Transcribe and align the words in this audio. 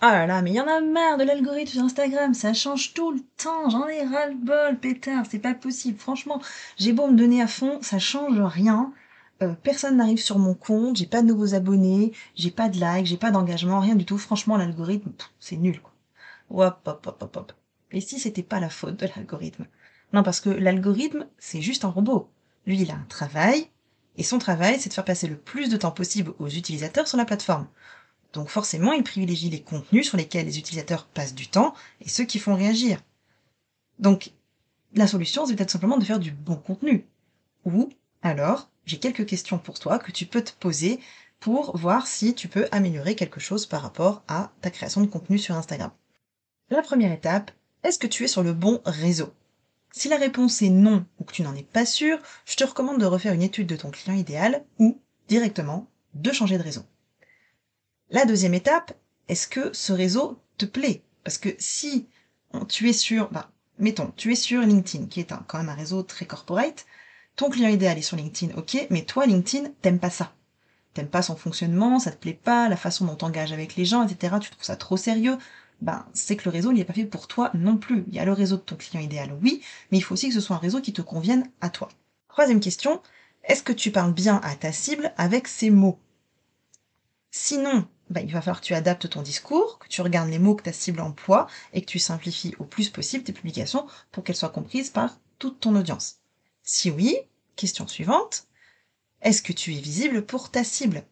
Ah 0.00 0.12
là 0.12 0.26
là, 0.26 0.42
mais 0.42 0.50
il 0.50 0.54
y 0.54 0.60
en 0.60 0.68
a 0.68 0.80
marre 0.80 1.18
de 1.18 1.24
l'algorithme 1.24 1.72
sur 1.72 1.82
Instagram, 1.82 2.32
ça 2.32 2.54
change 2.54 2.94
tout 2.94 3.10
le 3.10 3.20
temps, 3.36 3.68
j'en 3.68 3.88
ai 3.88 4.04
ras 4.04 4.28
le 4.28 4.36
bol, 4.36 4.78
pétard, 4.78 5.24
c'est 5.28 5.40
pas 5.40 5.54
possible, 5.54 5.98
franchement, 5.98 6.40
j'ai 6.76 6.92
beau 6.92 7.08
me 7.08 7.16
donner 7.16 7.42
à 7.42 7.48
fond, 7.48 7.80
ça 7.82 7.98
change 7.98 8.40
rien, 8.40 8.92
euh, 9.42 9.54
personne 9.60 9.96
n'arrive 9.96 10.20
sur 10.20 10.38
mon 10.38 10.54
compte, 10.54 10.96
j'ai 10.96 11.06
pas 11.06 11.20
de 11.20 11.26
nouveaux 11.26 11.54
abonnés, 11.54 12.12
j'ai 12.36 12.52
pas 12.52 12.68
de 12.68 12.78
likes, 12.78 13.06
j'ai 13.06 13.16
pas 13.16 13.32
d'engagement, 13.32 13.80
rien 13.80 13.96
du 13.96 14.04
tout, 14.04 14.18
franchement 14.18 14.56
l'algorithme, 14.56 15.10
c'est 15.40 15.56
nul 15.56 15.80
quoi. 15.80 15.92
Hop, 16.50 16.80
hop, 16.86 17.06
hop, 17.06 17.22
hop, 17.22 17.36
hop. 17.36 17.52
Et 17.90 18.00
si 18.00 18.20
c'était 18.20 18.44
pas 18.44 18.60
la 18.60 18.70
faute 18.70 18.96
de 19.00 19.08
l'algorithme? 19.16 19.66
Non, 20.12 20.22
parce 20.22 20.40
que 20.40 20.50
l'algorithme, 20.50 21.26
c'est 21.38 21.60
juste 21.60 21.84
un 21.84 21.88
robot. 21.88 22.30
Lui, 22.66 22.80
il 22.80 22.90
a 22.90 22.94
un 22.94 23.06
travail, 23.08 23.68
et 24.16 24.22
son 24.22 24.38
travail, 24.38 24.78
c'est 24.78 24.90
de 24.90 24.94
faire 24.94 25.04
passer 25.04 25.26
le 25.26 25.36
plus 25.36 25.68
de 25.70 25.76
temps 25.76 25.90
possible 25.90 26.32
aux 26.38 26.48
utilisateurs 26.48 27.08
sur 27.08 27.18
la 27.18 27.24
plateforme. 27.24 27.66
Donc 28.32 28.48
forcément, 28.48 28.92
il 28.92 29.02
privilégie 29.02 29.50
les 29.50 29.62
contenus 29.62 30.06
sur 30.06 30.16
lesquels 30.16 30.46
les 30.46 30.58
utilisateurs 30.58 31.06
passent 31.06 31.34
du 31.34 31.48
temps 31.48 31.74
et 32.00 32.08
ceux 32.08 32.24
qui 32.24 32.38
font 32.38 32.54
réagir. 32.54 33.00
Donc, 33.98 34.32
la 34.94 35.06
solution, 35.06 35.46
c'est 35.46 35.54
peut-être 35.54 35.70
simplement 35.70 35.98
de 35.98 36.04
faire 36.04 36.18
du 36.18 36.30
bon 36.30 36.56
contenu. 36.56 37.06
Ou, 37.64 37.90
alors, 38.22 38.70
j'ai 38.84 38.98
quelques 38.98 39.26
questions 39.26 39.58
pour 39.58 39.78
toi 39.78 39.98
que 39.98 40.12
tu 40.12 40.26
peux 40.26 40.42
te 40.42 40.52
poser 40.52 41.00
pour 41.40 41.76
voir 41.76 42.06
si 42.06 42.34
tu 42.34 42.48
peux 42.48 42.68
améliorer 42.72 43.14
quelque 43.14 43.40
chose 43.40 43.66
par 43.66 43.82
rapport 43.82 44.22
à 44.28 44.50
ta 44.60 44.70
création 44.70 45.00
de 45.00 45.06
contenu 45.06 45.38
sur 45.38 45.54
Instagram. 45.54 45.90
La 46.70 46.82
première 46.82 47.12
étape, 47.12 47.50
est-ce 47.82 47.98
que 47.98 48.06
tu 48.06 48.24
es 48.24 48.28
sur 48.28 48.42
le 48.42 48.52
bon 48.52 48.80
réseau? 48.84 49.32
Si 49.92 50.08
la 50.08 50.16
réponse 50.16 50.62
est 50.62 50.68
non 50.68 51.06
ou 51.18 51.24
que 51.24 51.32
tu 51.32 51.42
n'en 51.42 51.54
es 51.54 51.62
pas 51.62 51.86
sûr, 51.86 52.18
je 52.44 52.56
te 52.56 52.64
recommande 52.64 53.00
de 53.00 53.06
refaire 53.06 53.32
une 53.32 53.42
étude 53.42 53.66
de 53.66 53.76
ton 53.76 53.90
client 53.90 54.16
idéal 54.16 54.64
ou, 54.78 55.00
directement, 55.28 55.86
de 56.14 56.32
changer 56.32 56.58
de 56.58 56.62
réseau. 56.62 56.82
La 58.10 58.24
deuxième 58.24 58.54
étape, 58.54 58.94
est-ce 59.28 59.46
que 59.46 59.70
ce 59.74 59.92
réseau 59.92 60.40
te 60.56 60.64
plaît? 60.64 61.02
Parce 61.24 61.36
que 61.36 61.50
si 61.58 62.08
tu 62.68 62.88
es 62.88 62.94
sur, 62.94 63.30
bah, 63.30 63.50
mettons, 63.78 64.12
tu 64.16 64.32
es 64.32 64.34
sur 64.34 64.62
LinkedIn, 64.62 65.08
qui 65.08 65.20
est 65.20 65.30
quand 65.46 65.58
même 65.58 65.68
un 65.68 65.74
réseau 65.74 66.02
très 66.02 66.24
corporate, 66.24 66.86
ton 67.36 67.50
client 67.50 67.68
idéal 67.68 67.98
est 67.98 68.02
sur 68.02 68.16
LinkedIn, 68.16 68.56
ok, 68.56 68.86
mais 68.88 69.04
toi, 69.04 69.26
LinkedIn, 69.26 69.70
t'aimes 69.82 69.98
pas 69.98 70.08
ça. 70.08 70.32
T'aimes 70.94 71.08
pas 71.10 71.20
son 71.20 71.36
fonctionnement, 71.36 71.98
ça 71.98 72.10
te 72.10 72.16
plaît 72.16 72.32
pas, 72.42 72.70
la 72.70 72.78
façon 72.78 73.04
dont 73.04 73.14
t'engages 73.14 73.52
avec 73.52 73.76
les 73.76 73.84
gens, 73.84 74.08
etc., 74.08 74.36
tu 74.40 74.50
trouves 74.50 74.64
ça 74.64 74.76
trop 74.76 74.96
sérieux, 74.96 75.36
ben, 75.82 76.06
c'est 76.14 76.36
que 76.36 76.46
le 76.46 76.50
réseau, 76.50 76.72
il 76.72 76.80
est 76.80 76.84
pas 76.84 76.94
fait 76.94 77.04
pour 77.04 77.28
toi 77.28 77.50
non 77.52 77.76
plus. 77.76 78.04
Il 78.08 78.14
y 78.14 78.18
a 78.18 78.24
le 78.24 78.32
réseau 78.32 78.56
de 78.56 78.62
ton 78.62 78.76
client 78.76 79.02
idéal, 79.02 79.36
oui, 79.42 79.62
mais 79.90 79.98
il 79.98 80.00
faut 80.00 80.14
aussi 80.14 80.28
que 80.28 80.34
ce 80.34 80.40
soit 80.40 80.56
un 80.56 80.60
réseau 80.60 80.80
qui 80.80 80.94
te 80.94 81.02
convienne 81.02 81.50
à 81.60 81.68
toi. 81.68 81.90
Troisième 82.28 82.60
question, 82.60 83.02
est-ce 83.44 83.62
que 83.62 83.74
tu 83.74 83.90
parles 83.90 84.14
bien 84.14 84.40
à 84.42 84.56
ta 84.56 84.72
cible 84.72 85.12
avec 85.18 85.46
ces 85.46 85.68
mots? 85.68 86.00
Sinon, 87.30 87.86
bah, 88.10 88.20
il 88.20 88.32
va 88.32 88.40
falloir 88.40 88.60
que 88.60 88.66
tu 88.66 88.74
adaptes 88.74 89.08
ton 89.08 89.22
discours, 89.22 89.78
que 89.78 89.88
tu 89.88 90.00
regardes 90.00 90.30
les 90.30 90.38
mots 90.38 90.54
que 90.54 90.62
ta 90.62 90.72
cible 90.72 91.00
emploie 91.00 91.46
et 91.72 91.80
que 91.80 91.86
tu 91.86 91.98
simplifies 91.98 92.54
au 92.58 92.64
plus 92.64 92.88
possible 92.88 93.24
tes 93.24 93.32
publications 93.32 93.86
pour 94.12 94.24
qu'elles 94.24 94.36
soient 94.36 94.48
comprises 94.48 94.90
par 94.90 95.18
toute 95.38 95.60
ton 95.60 95.76
audience. 95.76 96.16
Si 96.62 96.90
oui, 96.90 97.16
question 97.56 97.86
suivante, 97.86 98.46
est-ce 99.20 99.42
que 99.42 99.52
tu 99.52 99.74
es 99.74 99.80
visible 99.80 100.24
pour 100.24 100.50
ta 100.50 100.64
cible? 100.64 101.04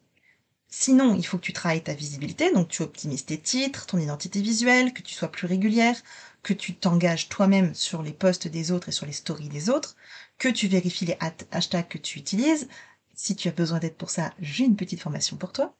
Sinon, 0.69 1.15
il 1.15 1.25
faut 1.25 1.37
que 1.37 1.43
tu 1.43 1.53
travailles 1.53 1.83
ta 1.83 1.93
visibilité, 1.93 2.51
donc 2.51 2.67
tu 2.67 2.81
optimises 2.81 3.25
tes 3.25 3.39
titres, 3.39 3.85
ton 3.85 3.97
identité 3.97 4.41
visuelle, 4.41 4.93
que 4.93 5.01
tu 5.01 5.13
sois 5.13 5.31
plus 5.31 5.47
régulière, 5.47 5.95
que 6.43 6.53
tu 6.53 6.75
t'engages 6.75 7.29
toi-même 7.29 7.73
sur 7.73 8.03
les 8.03 8.11
posts 8.11 8.47
des 8.47 8.71
autres 8.71 8.89
et 8.89 8.91
sur 8.91 9.05
les 9.05 9.13
stories 9.13 9.49
des 9.49 9.69
autres, 9.69 9.95
que 10.37 10.49
tu 10.49 10.67
vérifies 10.67 11.05
les 11.05 11.17
hashtags 11.51 11.87
que 11.87 11.97
tu 11.97 12.19
utilises. 12.19 12.67
Si 13.15 13.35
tu 13.35 13.47
as 13.47 13.51
besoin 13.51 13.79
d'aide 13.79 13.95
pour 13.95 14.09
ça, 14.09 14.33
j'ai 14.39 14.65
une 14.65 14.75
petite 14.75 15.01
formation 15.01 15.37
pour 15.37 15.53
toi. 15.53 15.73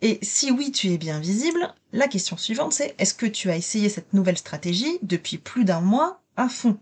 Et 0.00 0.18
si 0.22 0.50
oui, 0.50 0.70
tu 0.72 0.88
es 0.88 0.98
bien 0.98 1.18
visible, 1.20 1.74
la 1.92 2.08
question 2.08 2.36
suivante 2.36 2.72
c'est 2.72 2.94
est-ce 2.98 3.14
que 3.14 3.26
tu 3.26 3.50
as 3.50 3.56
essayé 3.56 3.88
cette 3.88 4.12
nouvelle 4.12 4.38
stratégie 4.38 4.98
depuis 5.02 5.38
plus 5.38 5.64
d'un 5.64 5.80
mois 5.80 6.22
à 6.36 6.48
fond? 6.48 6.78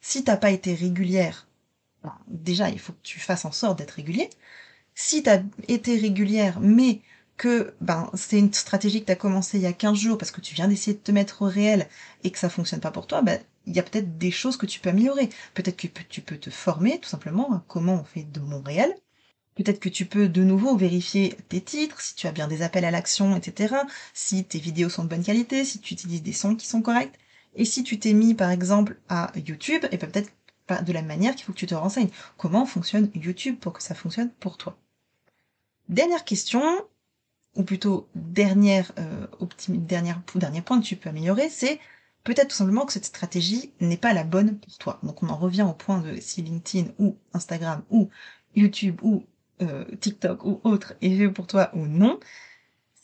Si 0.00 0.24
t'as 0.24 0.36
pas 0.36 0.50
été 0.50 0.74
régulière, 0.74 1.48
ben, 2.02 2.16
déjà 2.28 2.70
il 2.70 2.78
faut 2.78 2.92
que 2.92 3.02
tu 3.02 3.20
fasses 3.20 3.44
en 3.44 3.52
sorte 3.52 3.78
d'être 3.78 3.92
régulier. 3.92 4.30
Si 4.94 5.22
tu 5.22 5.30
as 5.30 5.42
été 5.68 5.96
régulière, 5.98 6.60
mais 6.60 7.02
que 7.36 7.74
ben 7.80 8.10
c'est 8.14 8.38
une 8.38 8.52
stratégie 8.52 9.00
que 9.00 9.06
tu 9.06 9.12
as 9.12 9.16
commencé 9.16 9.58
il 9.58 9.62
y 9.62 9.66
a 9.66 9.72
15 9.72 9.96
jours 9.98 10.18
parce 10.18 10.30
que 10.32 10.40
tu 10.40 10.54
viens 10.54 10.68
d'essayer 10.68 10.94
de 10.96 11.02
te 11.02 11.12
mettre 11.12 11.42
au 11.42 11.46
réel 11.46 11.88
et 12.24 12.30
que 12.30 12.38
ça 12.38 12.50
fonctionne 12.50 12.80
pas 12.80 12.90
pour 12.90 13.06
toi, 13.06 13.22
ben 13.22 13.40
il 13.66 13.76
y 13.76 13.78
a 13.80 13.82
peut-être 13.82 14.18
des 14.18 14.30
choses 14.30 14.56
que 14.56 14.66
tu 14.66 14.80
peux 14.80 14.90
améliorer. 14.90 15.28
Peut-être 15.54 15.76
que 15.76 16.02
tu 16.08 16.22
peux 16.22 16.38
te 16.38 16.50
former 16.50 16.98
tout 17.00 17.08
simplement 17.08 17.52
à 17.54 17.64
comment 17.68 17.94
on 18.00 18.04
fait 18.04 18.24
de 18.24 18.40
mon 18.40 18.62
réel 18.62 18.94
Peut-être 19.58 19.80
que 19.80 19.88
tu 19.88 20.06
peux 20.06 20.28
de 20.28 20.44
nouveau 20.44 20.76
vérifier 20.76 21.36
tes 21.48 21.60
titres, 21.60 22.00
si 22.00 22.14
tu 22.14 22.28
as 22.28 22.32
bien 22.32 22.46
des 22.46 22.62
appels 22.62 22.84
à 22.84 22.92
l'action, 22.92 23.34
etc. 23.34 23.74
Si 24.14 24.44
tes 24.44 24.60
vidéos 24.60 24.88
sont 24.88 25.02
de 25.02 25.08
bonne 25.08 25.24
qualité, 25.24 25.64
si 25.64 25.80
tu 25.80 25.94
utilises 25.94 26.22
des 26.22 26.32
sons 26.32 26.54
qui 26.54 26.64
sont 26.64 26.80
corrects. 26.80 27.18
Et 27.56 27.64
si 27.64 27.82
tu 27.82 27.98
t'es 27.98 28.12
mis 28.12 28.34
par 28.34 28.50
exemple 28.50 29.00
à 29.08 29.32
YouTube, 29.34 29.84
et 29.90 29.96
ben, 29.96 30.08
peut-être 30.08 30.30
pas 30.68 30.80
de 30.80 30.92
la 30.92 31.02
manière 31.02 31.34
qu'il 31.34 31.44
faut 31.44 31.52
que 31.52 31.58
tu 31.58 31.66
te 31.66 31.74
renseignes. 31.74 32.10
Comment 32.36 32.66
fonctionne 32.66 33.10
YouTube 33.16 33.56
pour 33.58 33.72
que 33.72 33.82
ça 33.82 33.96
fonctionne 33.96 34.30
pour 34.38 34.58
toi? 34.58 34.78
Dernière 35.88 36.24
question, 36.24 36.62
ou 37.56 37.64
plutôt 37.64 38.08
dernière, 38.14 38.92
euh, 39.00 39.26
dernière, 39.68 40.22
dernier 40.36 40.62
point 40.62 40.80
que 40.80 40.86
tu 40.86 40.94
peux 40.94 41.08
améliorer, 41.08 41.50
c'est 41.50 41.80
peut-être 42.22 42.50
tout 42.50 42.56
simplement 42.56 42.86
que 42.86 42.92
cette 42.92 43.06
stratégie 43.06 43.72
n'est 43.80 43.96
pas 43.96 44.12
la 44.12 44.22
bonne 44.22 44.56
pour 44.56 44.78
toi. 44.78 45.00
Donc 45.02 45.20
on 45.24 45.30
en 45.30 45.36
revient 45.36 45.66
au 45.68 45.72
point 45.72 45.98
de 45.98 46.20
si 46.20 46.42
LinkedIn 46.42 46.92
ou 47.00 47.16
Instagram 47.32 47.82
ou 47.90 48.08
YouTube 48.54 49.00
ou 49.02 49.24
euh, 49.62 49.84
TikTok 50.00 50.44
ou 50.44 50.60
autre 50.64 50.94
est 51.00 51.16
fait 51.16 51.28
pour 51.28 51.46
toi 51.46 51.70
ou 51.74 51.86
non, 51.86 52.18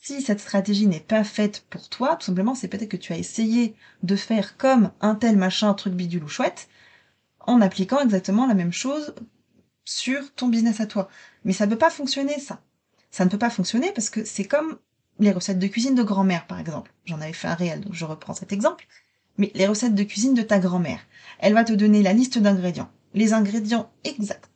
si 0.05 0.21
cette 0.21 0.39
stratégie 0.39 0.85
n'est 0.85 0.99
pas 0.99 1.23
faite 1.23 1.65
pour 1.69 1.89
toi, 1.89 2.15
tout 2.15 2.27
simplement, 2.27 2.53
c'est 2.53 2.67
peut-être 2.67 2.89
que 2.89 2.97
tu 2.97 3.11
as 3.11 3.17
essayé 3.17 3.75
de 4.03 4.15
faire 4.15 4.55
comme 4.55 4.91
un 5.01 5.15
tel 5.15 5.35
machin, 5.35 5.73
truc 5.73 5.93
bidule 5.93 6.23
ou 6.23 6.27
chouette, 6.27 6.67
en 7.39 7.59
appliquant 7.59 7.99
exactement 7.99 8.45
la 8.45 8.53
même 8.53 8.71
chose 8.71 9.15
sur 9.83 10.33
ton 10.35 10.47
business 10.47 10.79
à 10.79 10.85
toi. 10.85 11.09
Mais 11.43 11.53
ça 11.53 11.65
ne 11.65 11.71
peut 11.71 11.77
pas 11.77 11.89
fonctionner, 11.89 12.39
ça. 12.39 12.61
Ça 13.09 13.25
ne 13.25 13.31
peut 13.31 13.39
pas 13.39 13.49
fonctionner 13.49 13.91
parce 13.93 14.11
que 14.11 14.23
c'est 14.23 14.45
comme 14.45 14.77
les 15.19 15.31
recettes 15.31 15.59
de 15.59 15.67
cuisine 15.67 15.95
de 15.95 16.03
grand-mère, 16.03 16.45
par 16.45 16.59
exemple. 16.59 16.93
J'en 17.05 17.21
avais 17.21 17.33
fait 17.33 17.47
un 17.47 17.55
réel, 17.55 17.81
donc 17.81 17.93
je 17.93 18.05
reprends 18.05 18.35
cet 18.35 18.51
exemple. 18.51 18.85
Mais 19.37 19.51
les 19.55 19.65
recettes 19.65 19.95
de 19.95 20.03
cuisine 20.03 20.35
de 20.35 20.43
ta 20.43 20.59
grand-mère. 20.59 20.99
Elle 21.39 21.53
va 21.53 21.63
te 21.63 21.73
donner 21.73 22.03
la 22.03 22.13
liste 22.13 22.37
d'ingrédients. 22.37 22.91
Les 23.13 23.33
ingrédients 23.33 23.91
exacts 24.03 24.54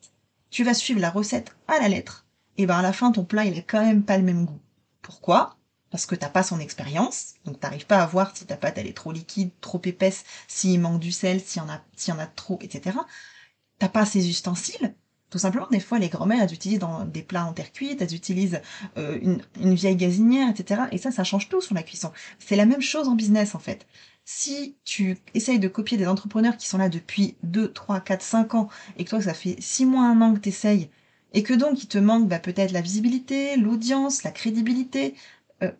tu 0.50 0.64
vas 0.64 0.74
suivre 0.74 1.00
la 1.00 1.10
recette 1.10 1.56
à 1.68 1.78
la 1.78 1.88
lettre, 1.88 2.26
et 2.56 2.66
ben 2.66 2.78
à 2.78 2.82
la 2.82 2.92
fin 2.92 3.12
ton 3.12 3.24
plat 3.24 3.44
il 3.44 3.58
a 3.58 3.62
quand 3.62 3.84
même 3.84 4.02
pas 4.02 4.18
le 4.18 4.24
même 4.24 4.44
goût. 4.44 4.60
Pourquoi? 5.02 5.56
Parce 5.90 6.06
que 6.06 6.14
t'as 6.14 6.28
pas 6.28 6.42
son 6.42 6.60
expérience, 6.60 7.34
donc 7.44 7.58
t'arrives 7.58 7.86
pas 7.86 8.02
à 8.02 8.06
voir 8.06 8.36
si 8.36 8.46
ta 8.46 8.56
pâte 8.56 8.78
elle 8.78 8.86
est 8.86 8.96
trop 8.96 9.12
liquide, 9.12 9.50
trop 9.60 9.80
épaisse, 9.84 10.24
s'il 10.46 10.80
manque 10.80 11.00
du 11.00 11.12
sel, 11.12 11.40
s'il 11.40 11.62
y 11.62 11.64
en 11.64 11.68
a, 11.68 11.80
y 12.06 12.12
en 12.12 12.18
a 12.18 12.26
trop, 12.26 12.58
etc. 12.62 12.96
T'as 13.78 13.88
pas 13.88 14.06
ces 14.06 14.28
ustensiles. 14.28 14.94
Tout 15.30 15.38
simplement, 15.38 15.68
des 15.70 15.80
fois, 15.80 16.00
les 16.00 16.08
grand-mères, 16.08 16.42
elles 16.42 16.52
utilisent 16.52 16.80
dans 16.80 17.04
des 17.04 17.22
plats 17.22 17.46
en 17.46 17.52
terre 17.52 17.72
cuite, 17.72 18.02
elles 18.02 18.14
utilisent 18.14 18.60
euh, 18.98 19.16
une, 19.22 19.42
une 19.60 19.74
vieille 19.74 19.94
gazinière, 19.94 20.50
etc. 20.50 20.82
Et 20.90 20.98
ça, 20.98 21.12
ça 21.12 21.22
change 21.22 21.48
tout 21.48 21.60
sur 21.60 21.74
la 21.74 21.84
cuisson. 21.84 22.12
C'est 22.40 22.56
la 22.56 22.66
même 22.66 22.80
chose 22.82 23.06
en 23.08 23.14
business, 23.14 23.54
en 23.54 23.60
fait 23.60 23.86
si 24.32 24.76
tu 24.84 25.18
essayes 25.34 25.58
de 25.58 25.66
copier 25.66 25.98
des 25.98 26.06
entrepreneurs 26.06 26.56
qui 26.56 26.68
sont 26.68 26.78
là 26.78 26.88
depuis 26.88 27.34
2, 27.42 27.72
3, 27.72 27.98
4, 28.00 28.22
5 28.22 28.54
ans, 28.54 28.68
et 28.96 29.04
que 29.04 29.10
toi, 29.10 29.20
ça 29.20 29.34
fait 29.34 29.56
6 29.58 29.86
mois, 29.86 30.04
1 30.04 30.20
an 30.20 30.34
que 30.34 30.38
tu 30.38 30.50
essayes, 30.50 30.88
et 31.32 31.42
que 31.42 31.52
donc 31.52 31.82
il 31.82 31.88
te 31.88 31.98
manque 31.98 32.28
bah, 32.28 32.38
peut-être 32.38 32.70
la 32.70 32.80
visibilité, 32.80 33.56
l'audience, 33.56 34.22
la 34.22 34.30
crédibilité, 34.30 35.16
euh, 35.64 35.72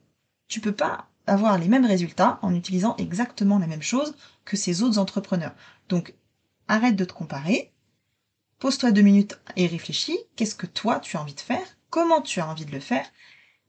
tu 0.49 0.61
peux 0.61 0.73
pas 0.73 1.09
avoir 1.29 1.59
les 1.59 1.69
mêmes 1.69 1.87
résultats 1.87 2.41
en 2.43 2.53
utilisant 2.53 2.97
exactement 2.97 3.61
la 3.61 3.69
même 3.69 3.83
chose 3.83 4.17
que 4.45 4.57
ces 4.57 4.83
autres 4.83 4.99
entrepreneurs. 4.99 5.55
Donc, 5.89 6.15
arrête 6.67 6.97
de 6.97 7.05
te 7.05 7.13
comparer, 7.13 7.73
pose-toi 8.59 8.91
deux 8.91 9.03
minutes 9.03 9.39
et 9.55 9.69
réfléchis, 9.69 10.19
qu'est-ce 10.35 10.57
que 10.57 10.67
toi 10.67 10.99
tu 10.99 11.17
as 11.17 11.23
envie 11.23 11.35
de 11.35 11.41
faire, 11.41 11.79
comment 11.89 12.21
tu 12.21 12.41
as 12.41 12.49
envie 12.49 12.67
de 12.67 12.73
le 12.73 12.81
faire, 12.81 13.07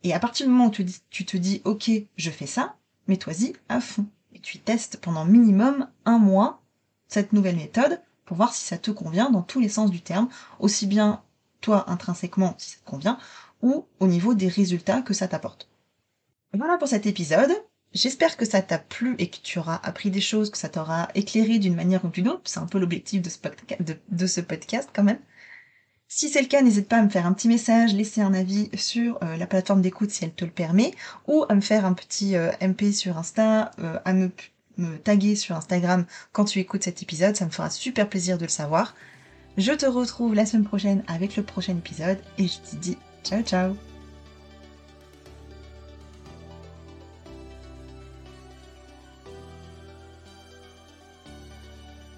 et 0.01 0.11
à 0.11 0.19
partir 0.19 0.47
du 0.47 0.51
moment 0.51 0.67
où 0.67 0.71
tu, 0.71 0.85
tu 1.11 1.23
te 1.23 1.37
dis, 1.37 1.61
ok, 1.65 1.91
je 2.17 2.31
fais 2.31 2.47
ça, 2.47 2.77
mets-toi-y 3.07 3.53
à 3.69 3.79
fond 3.79 4.07
tu 4.41 4.59
testes 4.59 4.97
pendant 4.97 5.25
minimum 5.25 5.87
un 6.05 6.17
mois 6.17 6.61
cette 7.07 7.33
nouvelle 7.33 7.57
méthode 7.57 8.01
pour 8.25 8.37
voir 8.37 8.53
si 8.53 8.63
ça 8.63 8.77
te 8.77 8.91
convient 8.91 9.29
dans 9.29 9.41
tous 9.41 9.59
les 9.59 9.69
sens 9.69 9.91
du 9.91 10.01
terme, 10.01 10.29
aussi 10.59 10.87
bien 10.87 11.21
toi 11.59 11.89
intrinsèquement 11.89 12.55
si 12.57 12.71
ça 12.71 12.77
te 12.83 12.89
convient, 12.89 13.17
ou 13.61 13.85
au 13.99 14.07
niveau 14.07 14.33
des 14.33 14.47
résultats 14.47 15.01
que 15.01 15.13
ça 15.13 15.27
t'apporte. 15.27 15.69
Voilà 16.53 16.77
pour 16.77 16.87
cet 16.87 17.05
épisode. 17.05 17.51
J'espère 17.93 18.37
que 18.37 18.45
ça 18.45 18.61
t'a 18.61 18.79
plu 18.79 19.15
et 19.19 19.29
que 19.29 19.37
tu 19.43 19.59
auras 19.59 19.79
appris 19.83 20.11
des 20.11 20.21
choses, 20.21 20.49
que 20.49 20.57
ça 20.57 20.69
t'aura 20.69 21.09
éclairé 21.13 21.59
d'une 21.59 21.75
manière 21.75 22.05
ou 22.05 22.07
d'une 22.07 22.29
autre. 22.29 22.43
C'est 22.45 22.59
un 22.59 22.65
peu 22.65 22.79
l'objectif 22.79 23.21
de, 23.21 24.27
ce 24.27 24.41
podcast 24.41 24.89
quand 24.93 25.03
même. 25.03 25.19
Si 26.13 26.27
c'est 26.27 26.41
le 26.41 26.47
cas, 26.47 26.61
n'hésite 26.61 26.89
pas 26.89 26.97
à 26.97 27.03
me 27.03 27.09
faire 27.09 27.25
un 27.25 27.31
petit 27.31 27.47
message, 27.47 27.93
laisser 27.93 28.19
un 28.19 28.33
avis 28.33 28.69
sur 28.73 29.17
euh, 29.23 29.37
la 29.37 29.47
plateforme 29.47 29.81
d'écoute 29.81 30.11
si 30.11 30.25
elle 30.25 30.33
te 30.33 30.43
le 30.43 30.51
permet, 30.51 30.93
ou 31.25 31.45
à 31.47 31.55
me 31.55 31.61
faire 31.61 31.85
un 31.85 31.93
petit 31.93 32.35
euh, 32.35 32.51
MP 32.59 32.91
sur 32.91 33.17
Insta, 33.17 33.71
euh, 33.79 33.97
à 34.03 34.11
me, 34.11 34.29
me 34.77 34.97
taguer 34.97 35.37
sur 35.37 35.55
Instagram 35.55 36.05
quand 36.33 36.43
tu 36.43 36.59
écoutes 36.59 36.83
cet 36.83 37.01
épisode, 37.01 37.37
ça 37.37 37.45
me 37.45 37.49
fera 37.49 37.69
super 37.69 38.09
plaisir 38.09 38.37
de 38.37 38.43
le 38.43 38.49
savoir. 38.49 38.93
Je 39.55 39.71
te 39.71 39.85
retrouve 39.85 40.35
la 40.35 40.45
semaine 40.45 40.65
prochaine 40.65 41.01
avec 41.07 41.37
le 41.37 41.43
prochain 41.43 41.77
épisode 41.77 42.19
et 42.37 42.49
je 42.49 42.57
te 42.57 42.75
dis 42.75 42.97
ciao 43.23 43.41
ciao 43.41 43.90